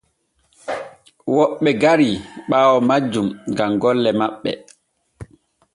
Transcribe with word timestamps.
Woɓɓe 1.35 1.69
gari 1.81 2.09
ɓaawo 2.49 2.77
majjum 2.89 3.27
gam 3.55 3.71
golle 3.81 4.09
maɓɓe. 4.19 4.51